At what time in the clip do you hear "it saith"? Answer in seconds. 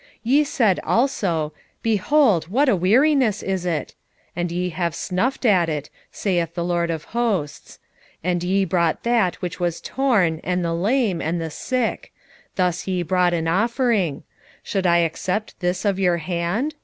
5.69-6.55